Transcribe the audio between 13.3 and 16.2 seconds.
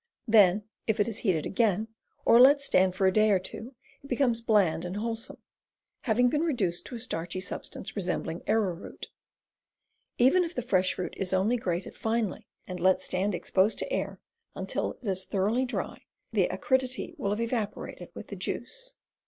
exposed to air until it is thor oughly dry,